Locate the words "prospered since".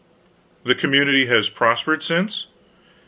1.47-2.47